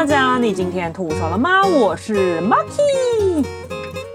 [0.00, 1.60] 大家，你今天吐槽了吗？
[1.66, 3.44] 我是 Maki。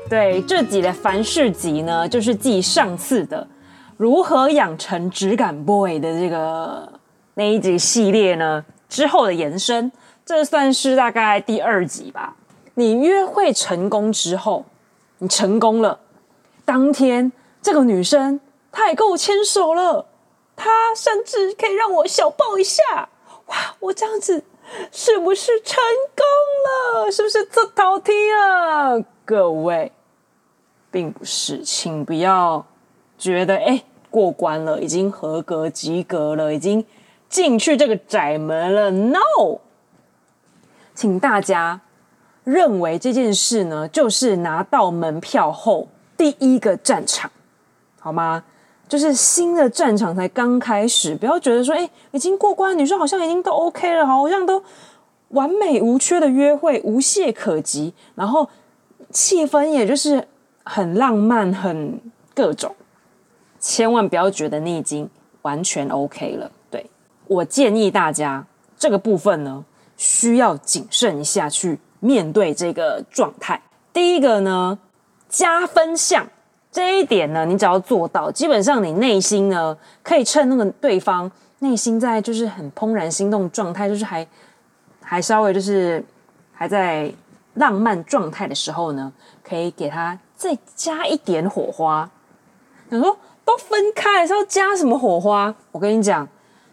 [0.10, 3.48] 对，这集的凡事集呢，就是继上次的
[3.96, 6.92] 如何养成质感 boy 的这个
[7.36, 9.92] 那一集系列呢之后的延伸，
[10.26, 12.36] 这算是大概第二集吧。
[12.74, 14.66] 你约会成功之后，
[15.20, 16.00] 你成功了，
[16.66, 18.40] 当天这个女生
[18.72, 20.08] 她也跟我牵手了，
[20.56, 22.82] 她甚至可以让我小抱一下，
[23.46, 24.44] 哇，我这样子。
[24.92, 25.78] 是不是成
[26.16, 27.12] 功了？
[27.12, 29.04] 是不是这套题了？
[29.24, 29.92] 各位，
[30.92, 32.66] 并不是，请不要
[33.18, 36.86] 觉得哎过关了，已经合格及格了，已经
[37.30, 38.92] 进去这个窄门了。
[38.92, 39.60] No，
[40.94, 41.82] 请大家
[42.44, 45.88] 认为这件事呢，就是拿到门票后
[46.18, 47.32] 第一个战场，
[48.00, 48.44] 好吗？
[48.88, 54.64] 就是新的战场才刚开始，不要觉得说，哎，已经过关，女生好像已经都 OK 了，好像都
[55.30, 58.48] 完美无缺的约会，无懈可击，然后
[59.10, 60.28] 气氛也就是
[60.64, 62.00] 很浪漫，很
[62.36, 62.76] 各种，
[63.60, 65.10] 千万不要觉得你已经
[65.42, 66.52] 完全 OK 了。
[66.70, 66.86] 对，
[67.26, 68.46] 我建议大家
[68.78, 69.66] 这个部分呢，
[69.98, 73.60] 需要谨慎一下去面对这个状态。
[73.92, 74.78] 第一个呢，
[75.28, 76.28] 加分项。
[76.76, 84.28] 这一点呢，你只要做到，基本上你内心呢，可以趁那个对方内心在就是很怦然心动状态，就是还
[85.02, 86.04] 还稍微就是
[86.52, 87.10] 还在
[87.54, 89.10] 浪漫状态的时候呢，
[89.42, 92.12] 可以给他再加一点火花。
[92.90, 95.56] 想说都分开了，是要加什么火花？
[95.72, 96.28] 我跟你讲，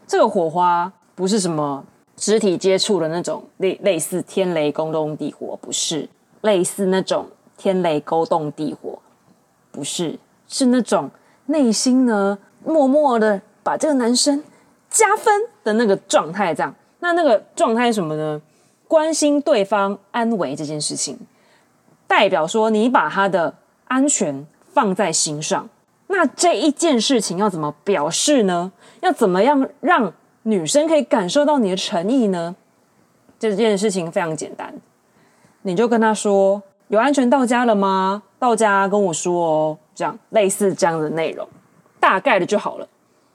[0.05, 1.85] 这个火花不是什么
[2.17, 6.09] 肢体接触的那种类类似天雷勾动地火，不是
[6.41, 8.99] 类似那种天雷勾动地火。
[9.73, 11.11] 不是，是那种
[11.47, 14.45] 内心呢，默默的把这个男生
[14.89, 16.55] 加分的那个状态。
[16.55, 18.41] 这样，那那个状态是什么呢？
[18.87, 21.19] 关心对方安危这件事情，
[22.07, 23.55] 代表说你把他的
[23.89, 25.69] 安全放在心上。
[26.09, 28.71] 那这一件事情要怎么表示呢？
[29.01, 32.55] 要怎么样让女生可以感受到你的诚意呢？
[33.39, 34.73] 这件事情非常简单，
[35.63, 41.47] 你就跟他说：“有安全到家了吗？”到家跟我说哦，这样类似这样的内容，
[42.01, 42.89] 大概的就好了。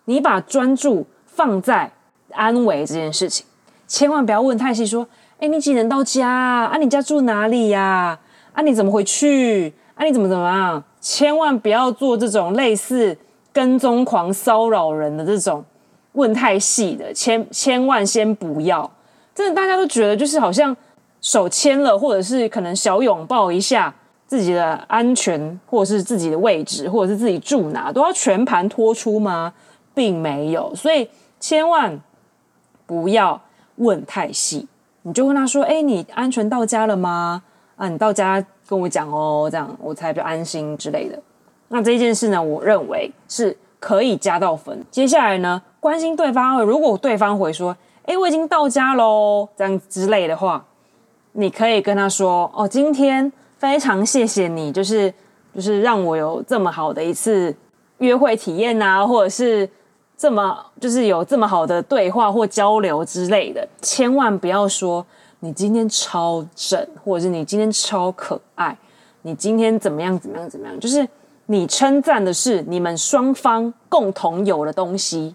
[0.04, 1.90] 你把专注放在
[2.34, 3.46] 安危这件事情，
[3.88, 5.08] 千万不要问太细，说，
[5.40, 6.66] 哎，你几点到家啊？
[6.66, 8.20] 啊，你家住哪里呀？
[8.52, 9.74] 啊，你怎么回去？
[9.96, 10.84] 啊，你怎么怎么样？
[11.00, 13.18] 千万不要做这种类似
[13.54, 15.64] 跟踪狂骚扰人的这种
[16.12, 18.92] 问太细的，千千万先不要。
[19.34, 20.76] 真的，大家都觉得就是好像
[21.22, 23.96] 手牵了，或者是可能小拥抱一下。
[24.28, 29.54] 自己的安全，或者是自己的位置，或者是自己住哪，都要全盘托出吗？
[29.96, 31.98] 并没有，所以千万
[32.86, 33.42] 不要
[33.78, 34.68] 问太细。
[35.04, 37.42] 你就跟他说：“哎，你安全到家了吗？
[37.78, 41.18] 啊，你到家跟我讲哦，这样我才比较安心之类的。”
[41.70, 44.84] 那这件事呢，我认为是可以加到分。
[44.92, 50.66] 接下来呢，关心对方，如果对方回说：“哎，我已经到家喽”，这样之类的话，
[51.32, 55.14] 你可以跟他说：“哦，今天。”非常谢谢你，就是
[55.56, 57.56] 就是让我有这么好的一次
[57.98, 59.68] 约会体验啊，或者是
[60.16, 63.68] 这么就是有这么好的对话或交流之类的。
[63.82, 65.06] 千万不要说
[65.40, 68.78] 你今天超正，或者是你今天超可爱，
[69.24, 71.08] 你今天怎么样怎么样怎么样，就是
[71.48, 75.34] 你称赞的是你们双方共同有的东西。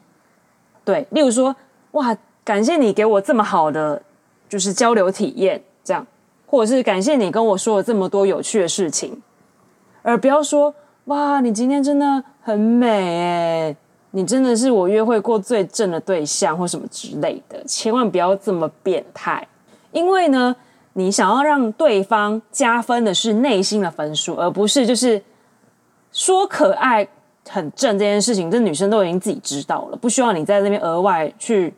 [0.85, 1.55] 对，例如说，
[1.93, 4.01] 哇，感谢你给我这么好的
[4.49, 6.07] 就是交流体验，这样。
[6.53, 9.23] 或者是感谢你跟我说了这么多有趣的事情，
[10.03, 10.75] 而不要说
[11.07, 13.77] 哇，你今天真的很美诶，
[14.11, 19.49] 你真的是我约会过最正的对象或什么之类的，千万不要这么变态。
[19.93, 20.55] 因为呢，
[20.93, 25.23] 你想要让对方加分的是内心的分数，而不是就是
[26.13, 27.09] 说可爱
[27.49, 31.73] 很正这件事情，这女生都已经自己知道了，不需要你在那边额外去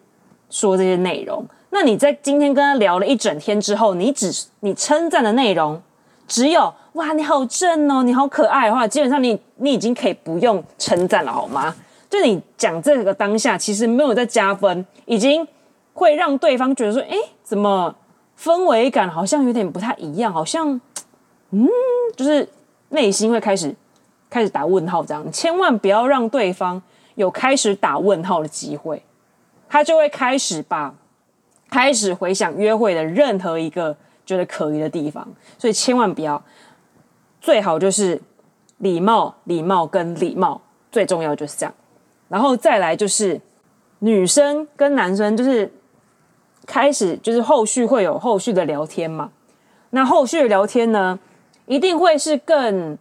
[0.51, 1.47] 说这些内容。
[1.75, 5.83] 那你在今天跟他聊了一整天之后，你只你称赞的内容
[6.29, 11.75] 只有哇，你好正哦，你好可爱的话，基本上你你已经可以不用称赞了，好吗？
[12.09, 15.45] 就你讲这个当下，其实没有在加分，已经
[15.93, 17.93] 会让对方觉得说，哎，怎么
[18.41, 20.81] 氛围感好像有点不太一样，好像
[21.51, 21.69] 嗯，
[22.15, 22.49] 就是
[22.91, 23.75] 内心会开始
[24.31, 26.81] 开始打问号，这样千万不要让对方
[27.17, 29.03] 有开始打问号的机会，
[29.69, 30.95] 他就会开始把。
[31.71, 35.27] 开始回想约会的任何一个觉得可疑的地方，
[35.59, 36.43] 所以千万不要，
[37.41, 38.21] 最好就是
[38.79, 40.61] 礼貌、礼貌跟礼貌，
[40.93, 41.75] 最重要就是这样。
[42.29, 43.41] 然后再来就是
[43.99, 45.71] 女生跟男生就是
[46.67, 49.31] 开始就是后续会有后续的聊天嘛。
[49.91, 51.19] 那后续的聊天呢，
[51.67, 52.99] 一定会是更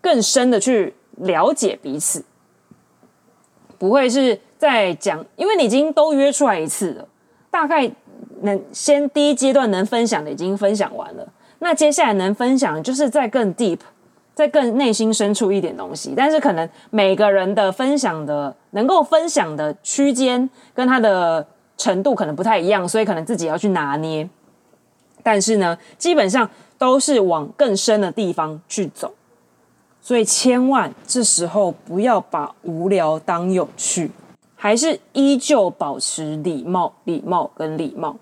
[0.00, 2.24] 更深的去了解彼此，
[3.78, 7.08] 不会是在讲，因为你已经都约出来一次了，
[7.52, 7.88] 大概
[8.40, 11.28] 能先第一阶段能分享的已经分享完了，
[11.60, 13.78] 那接下来能分享就是再更 deep。
[14.34, 21.46] 在更内心深处一点东西，但是可能每个人的分享的能够分享的区间跟他的
[21.76, 24.26] 程度可能不太一样，所以可能自己要去拿捏。
[25.22, 26.48] 但是呢，基本上
[26.78, 29.12] 都是往更深的地方去走，
[30.00, 34.10] 所以千万这时候不要把无聊当有趣，
[34.62, 38.14] 还是依旧保持礼貌、礼貌跟礼貌。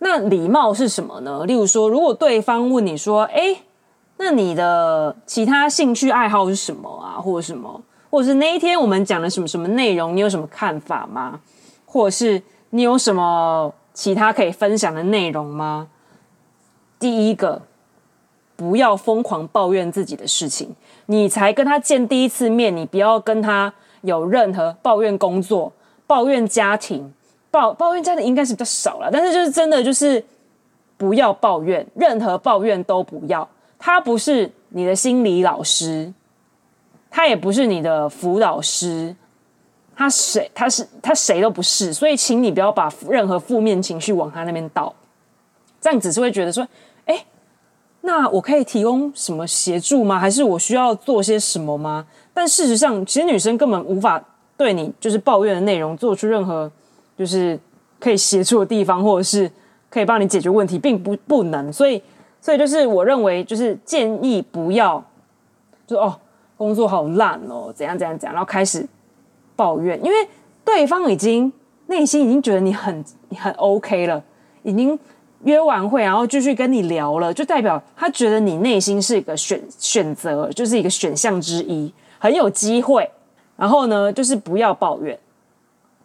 [0.00, 1.46] 那礼貌是什么呢？
[1.46, 3.62] 例如说，如果对方问你说：“诶……”
[4.18, 7.16] 那你的其他兴趣爱好是什么啊？
[7.18, 7.80] 或者什么？
[8.10, 10.14] 或者是那一天我们讲了什么什么内容？
[10.14, 11.40] 你有什么看法吗？
[11.86, 15.88] 或者是你有什么其他可以分享的内容吗？
[16.98, 17.62] 第一个，
[18.56, 20.76] 不要疯狂抱怨自己的事情。
[21.06, 25.72] 你才跟他见第一次面，你不要跟他有任何抱怨工作、
[26.08, 27.12] 抱怨家庭、
[27.52, 29.08] 抱抱怨家庭应该是比较少了。
[29.12, 30.24] 但是就是真的就是
[30.96, 33.48] 不要抱怨，任何抱怨都不要。
[33.78, 36.12] 他不是你的心理老师，
[37.08, 39.14] 他也不是你的辅导师，
[39.94, 40.50] 他谁？
[40.54, 44.92] 他是他谁都不是，所以请你不要把任何负面情绪往他那边倒，
[45.80, 46.66] 这样只是会觉得说，
[47.04, 47.24] 哎，
[48.00, 50.18] 那我可以提供什么协助吗？
[50.18, 52.06] 还是我需要做些什么吗？
[52.34, 54.22] 但事实上，其实女生根本无法
[54.58, 56.70] 对你就是抱怨的内容做出任何
[57.16, 57.58] 就是
[57.98, 59.50] 可以协助的地方，或者是
[59.88, 62.02] 可以帮你解决问题，并不不能，所以。
[62.40, 65.04] 所以就是我认为，就是建议不要，
[65.88, 66.16] 就哦，
[66.56, 68.86] 工作好烂哦，怎样怎样怎样，然后开始
[69.56, 70.16] 抱怨，因为
[70.64, 71.52] 对方已经
[71.86, 73.04] 内心已经觉得你很
[73.36, 74.22] 很 OK 了，
[74.62, 74.96] 已经
[75.42, 83.10] 约完会，然后继续跟你聊了，就代表他觉得你内心是一个选选择，就是一个选项之一，很有机会。
[83.58, 85.18] 然后呢，就是不要抱怨，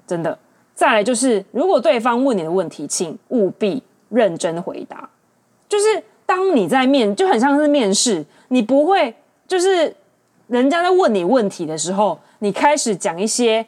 [0.05, 0.37] 真的。
[0.75, 5.09] 再来就是，如果对方问你的问题，请务必认真回答，
[5.69, 6.03] 就是。
[6.25, 9.13] 当你在面，就很像是面试，你不会
[9.45, 9.93] 就是
[10.47, 13.63] 人家在问你问题的时候，你开始讲一些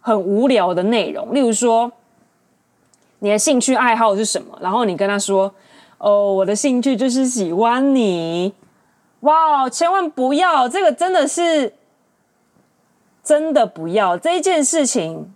[0.00, 1.90] 很无聊的内容，例如说
[3.18, 5.52] 你的兴趣爱好是什么，然后你跟他说
[5.98, 8.54] ：“哦，我的兴趣就是喜欢你。”
[9.20, 11.70] 哇，千万不要，这个真的是
[13.26, 15.34] 真的不要这一件事情，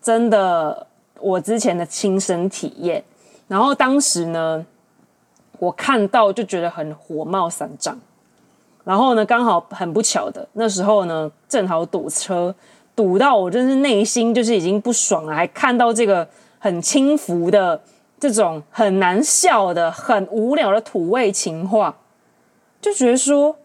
[0.00, 0.86] 真的
[1.18, 3.04] 我之前的亲身体验，
[3.48, 4.64] 然后当时呢。
[5.60, 7.98] 我看到就觉得很火冒三丈，
[8.84, 12.54] 然后呢，刚好很不巧的那时候呢，正好堵车，
[12.94, 16.28] 堵到我真是内心就是已经不爽了，还看到这个
[16.60, 17.80] 很轻浮的
[18.20, 21.92] 这种很难笑的、很无聊的土味情话，
[22.80, 23.56] 就觉得说，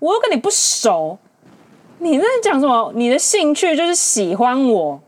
[0.00, 1.16] 我又跟你不熟，
[2.02, 2.92] 你在讲什么？
[2.96, 5.00] 你的兴趣就是喜欢我，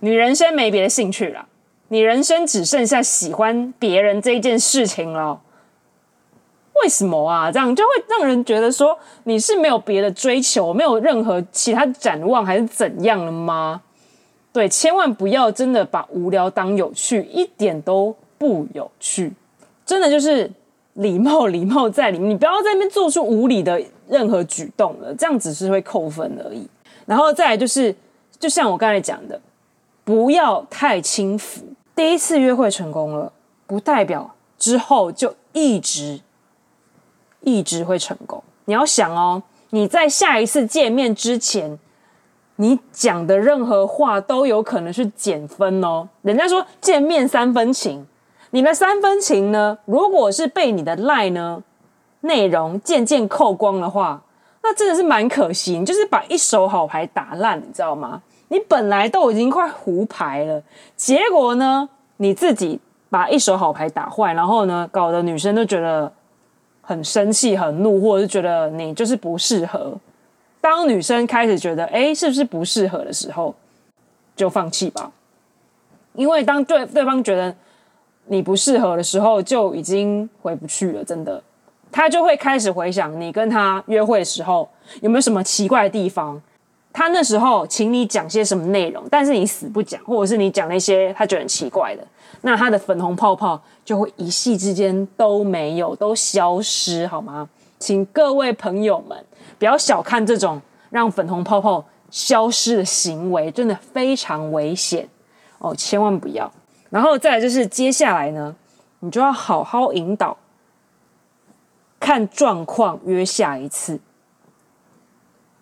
[0.00, 1.46] 你人生没别的兴趣了，
[1.88, 5.40] 你人生只剩下喜欢别人这件事情了。
[6.82, 7.52] 为什么啊？
[7.52, 13.82] 这样就会让人觉得说你是没有别的追求，没有任何其他展望，还是怎样了吗？
[14.52, 19.32] 对，千万不要真的把无聊当有趣，一点都不有趣。
[19.86, 20.50] 真的就是
[20.94, 23.80] 礼貌，礼貌在里面，你不要在那边做出无理的
[24.10, 26.68] 任何举动了，这样只是会扣分而已。
[27.06, 27.94] 然后再来就是，
[28.38, 29.40] 就像我刚才讲的，
[30.04, 31.62] 不要太轻浮。
[31.94, 33.32] 第一次约会成功了，
[33.66, 36.20] 不代表之后就一直。
[37.42, 38.44] 一直会成功。
[38.66, 41.78] 你要想哦，你在下一次见面之前，
[42.56, 46.06] 你讲的任何话都有可能是减分哦。
[46.20, 48.06] 人家说见面三分情，
[48.50, 51.64] 你的三分情呢，如果是被你的赖呢
[52.20, 54.22] 内容渐渐扣光的话，
[54.62, 55.84] 那真的是蛮可惜。
[55.84, 58.22] 就是把一手好牌打烂，你知道吗？
[58.48, 60.62] 你本来都已经快胡牌了，
[60.96, 66.12] 结果呢，你自己把一手好牌打坏，然后呢，搞得女生都觉得。
[66.82, 69.96] 很生气、很怒，或者是觉得你就是不适合。
[70.60, 73.54] 当女生开始觉得哎，是不是不适合的时候，
[74.34, 75.12] 就放弃吧。
[76.14, 77.54] 因为当对对方觉得
[78.26, 81.04] 你不适合的时候，就已经回不去了。
[81.04, 81.40] 真的，
[81.92, 84.68] 他就会开始回想你跟他约会的时候
[85.00, 86.40] 有没有什么奇怪的地方。
[86.92, 92.02] 他那时候请你讲些什么内容，但是你死不讲，或者是你讲那些他觉得很奇怪的。
[92.42, 97.48] 那他的粉红泡泡就会一夕之间都没有，都消失，好吗？
[97.78, 99.16] 请各位朋友们
[99.58, 105.08] 不要小看这种让粉红泡泡消失的行为，真的非常危险
[105.58, 106.50] 哦，千万不要。
[106.88, 108.52] 然后再来就是接下来呢，
[108.98, 110.36] 你就要好好引导，
[112.00, 114.00] 看状况约下一次。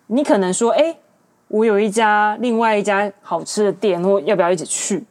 [0.07, 0.97] 你可能说，哎，
[1.49, 5.05] 我有一家另外一家好吃的店，或要不要一起去？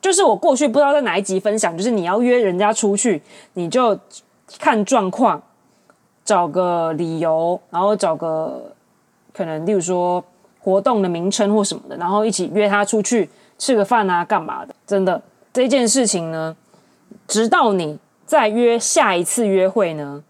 [0.00, 3.96] 就是我过去不知道在哪一集分享，就是你要约人家出去，你就
[4.58, 5.40] 看状况，
[6.24, 8.74] 找个理由，然后找个
[9.32, 10.22] 可能，例如说
[10.58, 14.74] 活动的名称或什么的，然后一起约他出去吃个饭啊，干嘛的？
[14.86, 16.56] 真的这件事情呢，
[17.28, 20.24] 直到你再约下一次约会呢。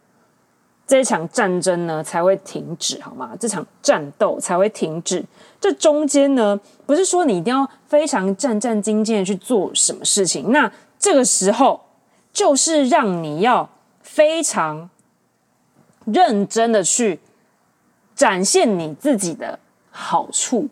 [0.86, 3.30] 这场战争呢才会停止，好吗？
[3.40, 5.24] 这场战斗才会停止。
[5.58, 10.52] 这中间呢，不是说你一定要非常战战兢兢的去做什么事情。
[10.52, 11.80] 那这个时候，
[12.34, 13.70] 就是让你要
[14.02, 14.90] 非常
[16.04, 17.18] 认真的去
[18.14, 19.58] 展现你自己的
[19.90, 20.68] 好处，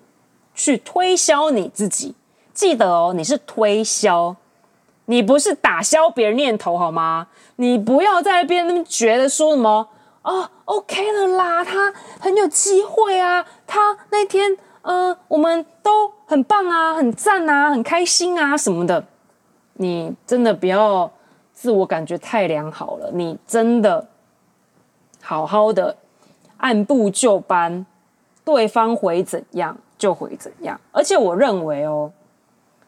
[0.55, 2.15] 去推销你自己。
[2.53, 4.37] 记得哦，你是推销，
[5.07, 7.29] 你不是打消别人念头，好吗？
[7.57, 9.89] 你不要在那边那边觉得说什么。
[10.23, 19.05] 哦，OK 了啦，他很有机会啊，他那天呃，我们都很棒啊，很赞啊，很开心啊什么的。
[19.75, 21.11] 你真的不要
[21.53, 24.07] 自我感觉太良好了，你真的
[25.21, 25.97] 好好的
[26.59, 27.85] 按部就班，
[28.45, 30.81] 对方回怎样就回怎样。
[30.93, 32.13] 而且我认为哦，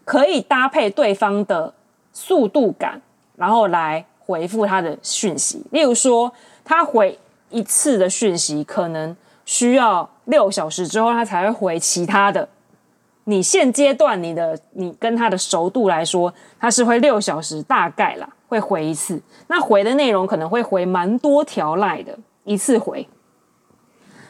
[0.04, 1.74] 可以搭配对方的
[2.12, 3.02] 速度感，
[3.34, 5.64] 然后来回复他的讯息。
[5.72, 6.32] 例如说，
[6.64, 7.18] 他回。
[7.54, 12.48] 一次的讯息可能需要六小时之后，他才会回其他的。
[13.26, 19.22] 你现阶段你的你跟他的熟度来说，他是会六小时大概啦，会回一次。
[19.46, 23.08] 那回的内容可能会回蛮多条赖的，一次回。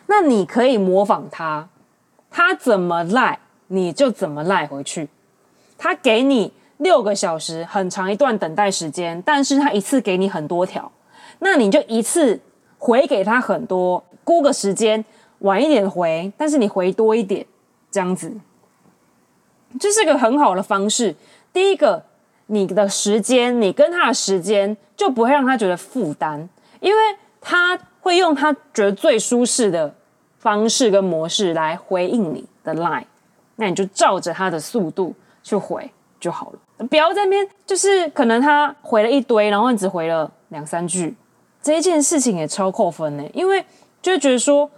[0.06, 1.66] 那你可以模仿他，
[2.30, 3.38] 他怎么赖
[3.68, 5.08] 你就怎么赖回去。
[5.78, 10.92] 他给你六个小时，很长一段等待时间，但是他一次给你很多条，
[11.38, 12.38] 那你就一次。
[12.84, 15.02] 回给他很多，估个时间，
[15.38, 17.46] 晚一点回，但是你回多一点，
[17.90, 18.30] 这样子，
[19.80, 21.16] 这是个很好的方式。
[21.50, 22.04] 第一个，
[22.48, 26.46] 你的时间，你跟他的时间就不会让他觉得负担，
[26.80, 27.02] 因为
[27.40, 29.94] 他会用他觉得最舒适的
[30.36, 33.06] 方式跟模式来回应你的 line，
[33.56, 41.16] 那你就照着他的速度去回就好了，不要在那边就是可能他回了一堆，然后你只回了两三句。
[41.64, 43.64] 这一件事情也超扣分呢，因为
[44.02, 44.70] 就觉得说，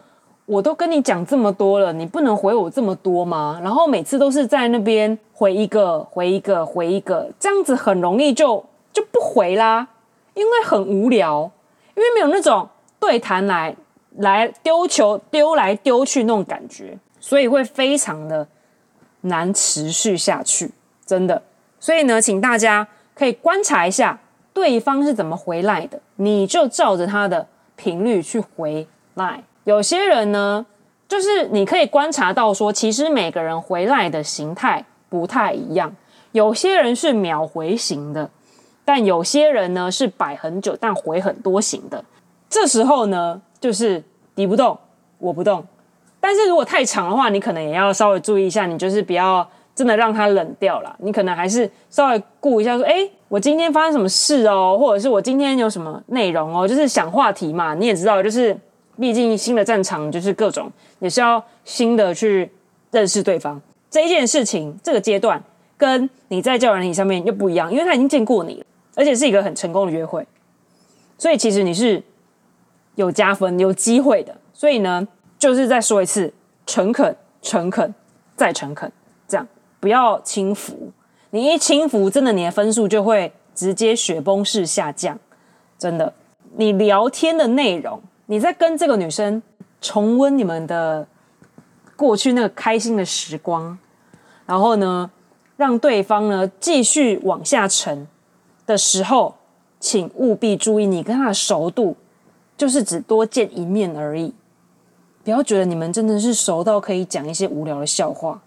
[0.44, 3.60] 我都跟你讲这么多了，你不能回我这么多吗？
[3.60, 9.88] 然后每次都是在那边回一个、回一个、回一个，这样子很容易就就不回啦，
[10.34, 11.50] 因为很无聊，
[11.96, 12.68] 因为没有那种
[13.00, 13.74] 对谈来
[14.18, 18.46] 来丢球丢来丢去那种感觉，所以会非常的
[19.22, 20.70] 难持续下去，
[21.04, 21.42] 真的。
[21.80, 24.16] 所以呢，请大家可以观察一下。
[24.56, 27.46] 对方是怎么回来的，你就照着他的
[27.76, 29.44] 频率去回来。
[29.64, 30.64] 有些人呢，
[31.06, 35.94] 就是你可以观察到说，其实每个人回来的形态不太一样。
[36.32, 38.30] 有些人是秒回型的，
[38.82, 42.02] 但有些人呢是摆很久但回很多型的。
[42.48, 44.02] 这时候呢，就是
[44.34, 44.78] 敌不动
[45.18, 45.62] 我不动。
[46.18, 49.46] 但是如果太长的话，你可能也要稍微注意一下，你就是不要
[49.76, 50.96] 真的让他冷掉了。
[50.98, 53.08] 你可能还是稍微顾一下，说，哎。
[53.28, 57.74] 我今天发生什么事哦，或者是我今天有什么内容哦，就是想话题嘛。
[57.74, 58.56] 你也知道，就是
[59.00, 62.48] 毕竟新的战场就是各种也是要新的去
[62.92, 64.78] 认识对方这一件事情。
[64.80, 65.42] 这个阶段
[65.76, 70.24] 跟你在教友软体上面又不一样，因为他已经见过你了，而且是一个很成功的约会，
[71.18, 72.00] 所以其实你是
[72.94, 74.32] 有加分、有机会的。
[74.52, 75.04] 所以呢，
[75.36, 76.32] 就是再说一次，
[76.64, 77.92] 诚恳、诚恳
[78.36, 78.92] 再诚恳，
[79.80, 80.92] 不要轻浮。
[81.30, 85.18] 你一轻浮，真的你的分数就会直接雪崩式下降，
[85.78, 86.12] 真的。
[86.56, 89.42] 你聊天的内容，你在跟这个女生
[89.80, 91.06] 重温你们的
[91.94, 93.76] 过去那个开心的时光，
[94.46, 95.10] 然后呢，
[95.56, 98.06] 让对方呢继续往下沉
[98.64, 99.34] 的时候，
[99.78, 101.94] 请务必注意你跟他的熟度，
[102.56, 104.32] 就是只多见一面而已，
[105.22, 108.40] 不要觉得你们真的是熟到可以讲一些无聊的笑话。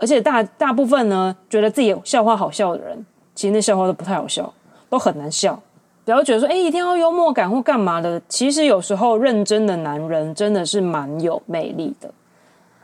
[0.00, 4.52] 而且大大部分呢，觉得自己笑话好笑的人，其实那笑话都不太好笑，
[4.88, 5.60] 都很难笑。
[6.04, 8.18] 不要觉得说，哎，一定要幽默感或干嘛的。
[8.28, 12.10] 其实有时候认真的男人真的是蛮有魅力的。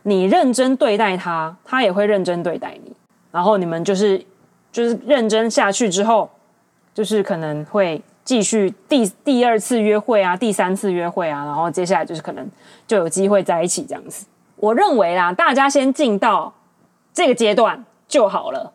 [0.02, 2.92] 你认真对待他，他也会认真对待你。
[3.32, 4.22] 然后你们就是
[4.70, 6.28] 就是认真下去之后，
[6.92, 12.46] 就是可能会继续第第二次约会啊，第三次约会啊，然后接下来就是可能
[12.86, 14.26] 就有机会在一起这样子。
[14.56, 16.52] 我认为啦，大家先进到。
[17.14, 18.72] 这个阶段就好了，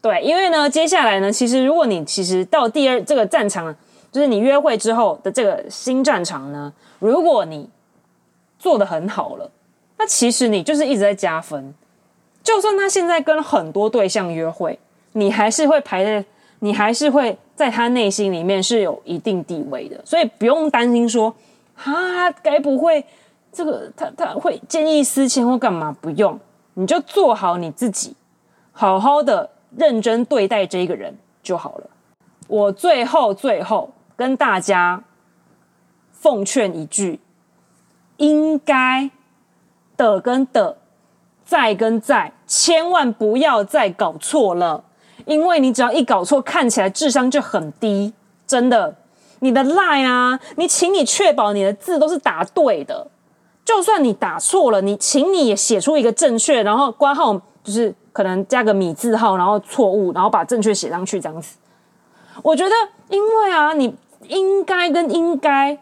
[0.00, 3.74] 对，因为呢，接下来呢，其实如果你其实到第二这个战场，
[4.12, 7.68] 就是你约会之后的这个新战场呢，如果你
[8.58, 9.50] 做得很好了，
[9.96, 11.74] 那其实你就是一直在加分。
[12.44, 14.78] 就算他现在跟很多对象约会，
[15.12, 16.24] 你还是会排在，
[16.60, 21.34] 你还是会在他内心里面是有一定地位的，所以不用担心说，
[21.76, 23.04] 啊，该不会
[23.52, 25.94] 这个他他会见异思迁或干嘛？
[26.00, 26.38] 不用，
[26.78, 28.14] 你就做好你自己，
[28.70, 31.90] 好好的认真对待这一个人就好了。
[32.46, 35.02] 我最后最后跟大家
[36.12, 37.18] 奉劝一句，
[38.18, 39.10] 应该
[39.96, 40.78] 的跟的。
[41.44, 44.84] 在跟在，千万不要再搞错了，
[45.24, 48.12] 因为你只要一搞错，看起来智商就很低，
[48.46, 48.94] 真的。
[49.40, 53.06] 你的 line 啊，你请你确保你的字都是打对的，
[53.68, 61.58] 就算你打错了，你请你也写出一个正确，然后挂号就是可能加个米字号，然后错误，然后把正确写上去这样子。
[62.42, 62.74] 我觉得，
[63.10, 63.94] 因为啊，你
[64.26, 65.78] 应该跟应该，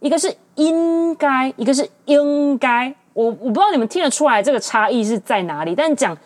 [0.00, 2.94] 一个是应该，一个是应该。
[3.12, 6.16] 我我不知道你们听得出来这个差异是在哪里，但讲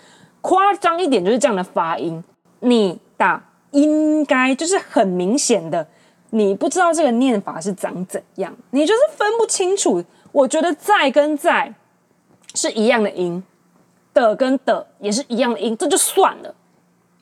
[0.41, 2.23] 夸张一点就是这样的发音。
[2.61, 5.85] 你打应该就是很明显的，
[6.31, 10.01] 你不知道这个念法是长怎样，你就是分不清楚。
[10.37, 11.73] 我觉得在跟在
[12.55, 13.43] 是一样的音，
[14.13, 16.55] 的跟的也是一样的音，这就算了，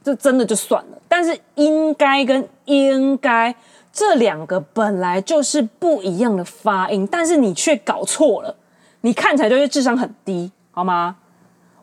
[0.02, 0.98] 这真的就算了。
[1.06, 3.54] 但是应该跟应该
[3.92, 8.56] 这两个本来就是不一样的发音，但是你却搞错了。
[9.02, 11.14] 你看起来就是智商很低，好吗？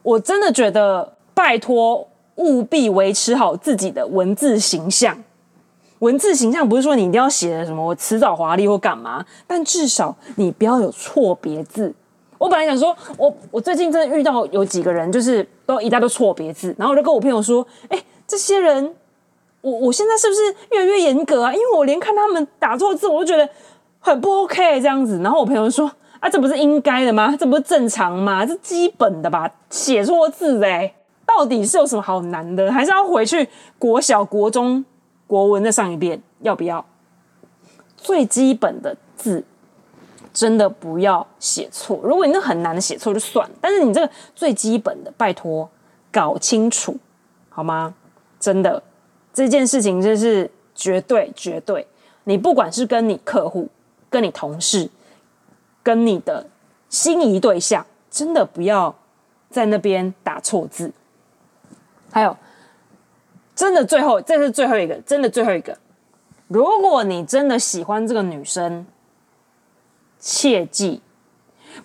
[0.03, 5.17] 我真的觉得，拜托，务必维持好自己的文字形象。
[6.01, 11.93] 文字形象不是说你一定要写的什么我辞藻华丽或干嘛，但至少你不要有错别字。
[12.37, 18.93] 我本来想说，我我最近真的遇到有几个人，就是都一大堆错别字，然后我就跟我朋友说，哎，这些人，
[19.61, 21.53] 我我现在是不是越来越严格啊？
[21.53, 23.47] 因为我连看他们打错字，我都觉得
[23.99, 25.19] 很不 OK 这样子。
[25.23, 25.91] 然后我朋友说。
[26.19, 27.35] 啊，这不是应该的吗？
[27.35, 28.45] 这不是正常吗？
[28.45, 29.49] 这基本的吧？
[29.71, 30.93] 写错字哎，
[31.25, 32.71] 到底是有什么好难的？
[32.71, 34.85] 还是要回去国小、国中
[35.31, 36.21] 国文再上一遍？
[36.41, 36.85] 要不要？
[37.95, 39.41] 最基本的字
[40.33, 42.01] 真的不要写错。
[42.03, 45.69] 如果你那很难的写错就算，但是你这个最基本的，拜托
[46.11, 46.97] 搞清楚
[47.47, 47.95] 好吗？
[48.41, 48.83] 真的
[49.33, 51.87] 这件事情就是绝对绝对，
[52.25, 53.69] 你不管是跟你客户、
[54.09, 54.89] 跟你同事。
[55.83, 56.45] 跟你的
[56.89, 58.93] 心仪对象，真的不要
[59.49, 60.91] 在那边打错字。
[62.11, 62.37] 还有，
[63.55, 65.77] 真的最后，这是最后一个，真的最后一个。
[66.47, 68.85] 如果你真的喜欢这个女生，
[70.19, 71.01] 切记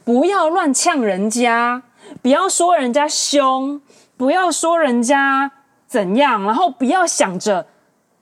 [0.05, 1.83] 不要乱呛人家，
[2.22, 3.81] 不要说人家凶，
[4.16, 5.50] 不要说人家
[5.87, 7.66] 怎样，然后不要想着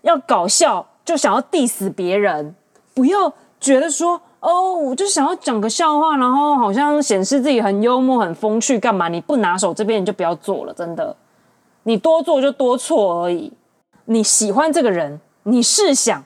[0.02, 2.54] 要搞笑就想要 diss 别人，
[2.94, 4.20] 不要觉得说。
[4.44, 9.09] 哦，我就想要讲个笑话，然后好像显示自己很幽默、很风趣，干嘛？
[9.09, 11.16] 你不拿手这边，你就不要做了，真的。
[11.85, 13.53] 你多做就多错而已。
[14.07, 16.23] 你喜欢这个人，你试想，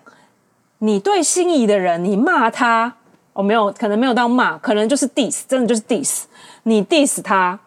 [0.78, 2.96] 你对心仪的人，你骂他，
[3.34, 6.24] 哦，没有，可能没有到骂，可能就是 diss，真的就是 diss。
[6.64, 7.60] 你 diss 他，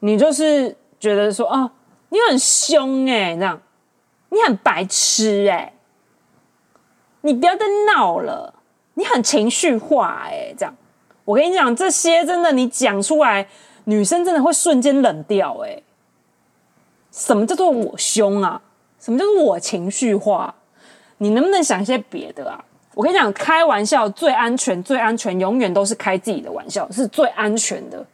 [0.00, 1.70] 你就是觉得说，哦，
[2.08, 3.60] 你很凶哎，这样，
[4.30, 5.72] 你很白痴哎，
[7.20, 8.54] 你不要再闹了。
[8.94, 10.76] 你很情绪化哎、欸，这样，
[11.24, 13.46] 我跟你讲，这些真的，你讲出来，
[13.84, 15.80] 女生真的会瞬间冷掉哎、
[17.18, 18.60] 什么叫做我凶啊？
[19.00, 20.54] 什么叫做我情绪化？
[21.16, 22.64] 你能不能想一些别的啊？
[22.94, 28.06] 我跟你讲，开玩笑最安全，最安全，永远都是开自己的玩笑，是最安全的。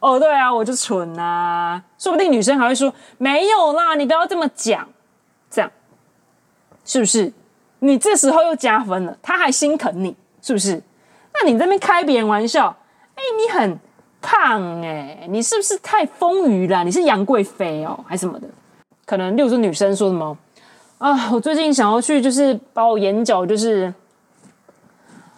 [0.00, 4.88] 哦，对啊，我就蠢啊，说不定女生还会说没有啦，你不要这么讲，
[5.50, 5.70] 这样
[6.86, 7.30] 是不是？
[7.80, 10.82] 你这时候又加分了，他还心疼你，是不是？
[11.34, 12.74] 那你这边开别人玩笑，
[13.14, 13.78] 哎，你很
[14.20, 16.84] 胖哎，你是不是太丰腴了？
[16.84, 18.48] 你是杨贵妃哦，还是什么的？
[19.06, 20.36] 可能例如说女生说什么
[20.98, 23.92] 啊，我最近想要去，就是把我眼角就是，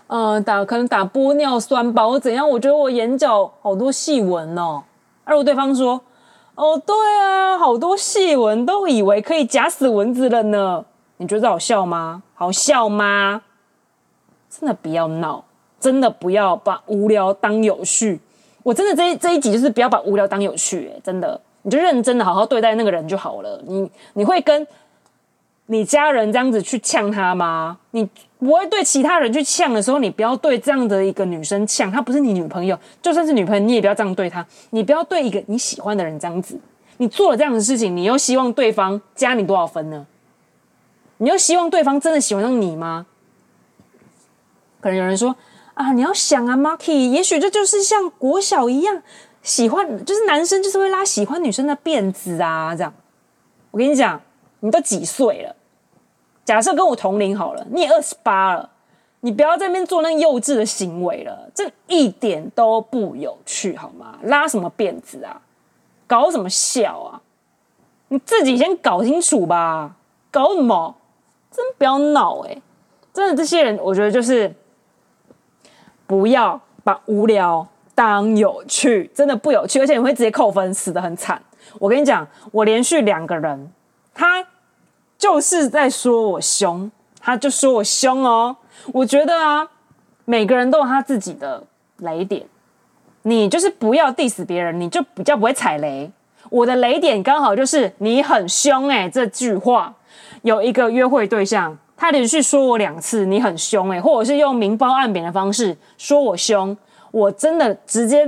[0.06, 2.48] 呃，打可能打玻尿酸吧，我怎样？
[2.48, 4.82] 我觉得我眼角好多细纹哦。
[5.24, 6.00] 而如果对方说，
[6.54, 10.84] 哦，对啊，好多细纹，都以为可以夹死蚊子了呢。
[11.18, 12.22] 你觉得好笑吗？
[12.34, 13.42] 好笑吗？
[14.48, 15.44] 真的不要闹，
[15.78, 18.20] 真的不要把无聊当有趣。
[18.62, 23.62] 我真的这一这一集就是不要把无聊当有趣，真的，你就认真的好好对待那个人就好了。
[23.66, 24.66] 你你会跟
[25.66, 27.78] 你家人这样子去呛他吗？
[27.92, 34.44] 你不会对其他人去呛的时候，你不要对这样的一个女生呛，她不是你女朋友，就算是女朋友，你也不要这样对她。
[34.70, 36.58] 你不要对一个你喜欢的人这样子，
[36.96, 40.06] 你做了这样的事情，你又希望对方加你多少分呢？
[41.18, 43.06] 你又希望对方真的喜欢上你吗？
[44.80, 45.36] 可能有人说
[45.80, 49.02] 啊，你要想啊，Marky，也许这就是像国小一样，
[49.42, 52.92] 喜欢就是男生就是会拉喜欢女生的辫子啊，这样。
[53.70, 54.20] 我跟你讲，
[54.60, 55.56] 你都几岁了？
[56.44, 58.68] 假设跟我同龄好了，你也二十八了，
[59.20, 64.18] 你不要在那边做那幼稚的行为了，这一点都不有趣，好吗？
[64.24, 65.40] 拉什么辫子啊？
[66.06, 67.22] 搞什么笑啊？
[68.08, 69.96] 你自己先搞清楚吧，
[70.30, 70.94] 搞什么？
[71.50, 72.60] 真不要闹哎！
[73.14, 74.54] 真的，这些人我觉得就是
[76.10, 81.40] 不要把无聊当有趣，真的不有趣，而且你会直接扣分，死得很惨。
[81.78, 83.70] 我跟你讲，我连续两个人，
[84.12, 84.44] 他
[85.16, 88.56] 就是在说我凶，他就说我凶哦。
[88.92, 89.68] 我觉得啊，
[90.24, 91.62] 每个人都有他自己的
[91.98, 92.44] 雷点，
[93.22, 96.10] 你就是不要 diss 别人，你就比较不会踩雷。
[96.48, 99.94] 我的雷点刚好就是你很凶哎，这句话。
[100.42, 106.74] 有一个约会对象，他连续说我两次你很凶诶、欸，或者是用明褒暗贬的方式说我凶，
[107.10, 108.26] 我真的直接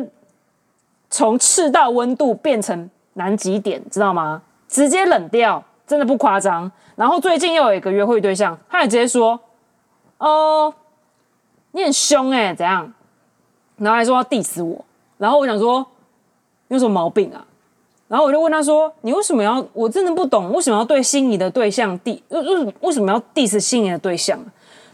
[1.09, 4.43] 从赤道温度变成南极点，知道吗？
[4.69, 6.71] 直接冷掉，真的不夸张。
[6.97, 9.41] 然后最近又有一个约会对象，他也直接说
[10.19, 10.75] ：“哦，
[11.71, 12.93] 你很凶诶、欸，怎样？”
[13.79, 14.85] 然后还说要 diss 我，
[15.17, 15.81] 然后我想说，
[16.69, 17.43] 你有什么毛病啊？
[18.13, 19.67] 然后我就问他说：“你为什么要？
[19.73, 22.23] 我真的不懂，为什么要对心仪的对象 d
[22.81, 24.39] 为什么要 diss 心仪的对象？”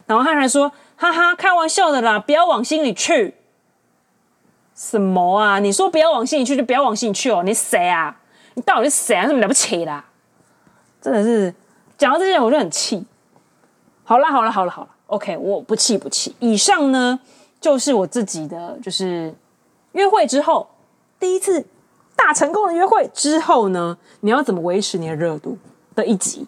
[0.06, 3.34] 然后他还说：“哈哈，开玩笑的啦，不要往心里去。”
[4.72, 5.58] 什么啊？
[5.58, 7.42] 你说不要往心里去，就不要往心里去哦？
[7.42, 8.16] 你谁啊？
[8.54, 9.26] 你到底是谁啊？
[9.26, 10.04] 什么了不起啦？
[11.02, 11.52] 真的是
[11.96, 13.04] 讲到这些，我就很气。
[14.04, 16.36] 好了好了好了好了，OK，我不气不气。
[16.38, 17.18] 以上呢，
[17.60, 19.34] 就是我自己的，就是
[19.90, 20.68] 约会之后
[21.18, 21.66] 第一次。
[22.18, 25.56] 大成功的约会之后呢，你要怎么维持你的热度
[25.94, 26.44] 的一集？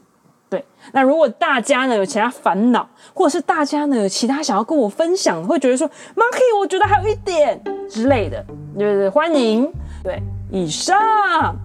[0.48, 8.44] 对，那如果大家呢有其他烦恼，或者是大家呢有其他想要跟我分享，会觉得说，Monkey，我觉得还有一点之类的，
[8.76, 9.72] 就是欢迎。
[10.02, 11.56] 对，以上。